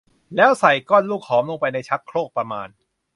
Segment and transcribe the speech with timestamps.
[0.35, 2.67] แล้วใส่ก้อนลูกหอมลงไปในชักโครกประมาณ